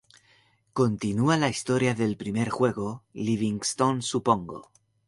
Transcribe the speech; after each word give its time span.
Continúa 0.79 1.37
la 1.37 1.49
historia 1.51 1.93
del 1.93 2.17
primer 2.17 2.49
juego, 2.49 3.03
"Livingstone 3.13 4.01
supongo". 4.01 4.71